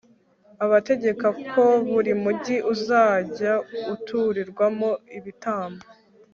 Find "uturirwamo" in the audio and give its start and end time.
3.95-4.89